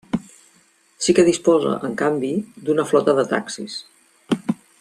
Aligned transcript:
Sí 1.07 1.15
que 1.19 1.25
disposa, 1.27 1.75
en 1.89 1.93
canvi, 2.01 2.33
d'una 2.71 2.89
flota 2.93 3.19
de 3.23 3.29
taxis. 3.37 3.81